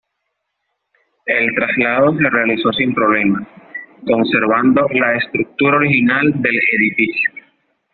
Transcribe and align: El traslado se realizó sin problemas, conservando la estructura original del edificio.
El 1.27 1.53
traslado 1.53 2.17
se 2.17 2.27
realizó 2.27 2.73
sin 2.73 2.91
problemas, 2.95 3.47
conservando 4.07 4.87
la 4.95 5.15
estructura 5.15 5.77
original 5.77 6.41
del 6.41 6.59
edificio. 6.75 7.31